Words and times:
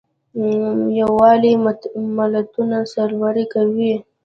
یووالی 0.99 1.53
ملتونه 2.17 2.77
سرلوړي 2.93 3.45
کوي. 3.53 3.93